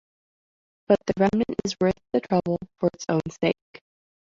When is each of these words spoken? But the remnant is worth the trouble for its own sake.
But 0.87 0.97
the 1.05 1.13
remnant 1.19 1.57
is 1.63 1.75
worth 1.79 1.99
the 2.11 2.21
trouble 2.21 2.57
for 2.79 2.89
its 2.91 3.05
own 3.07 3.21
sake. 3.39 3.83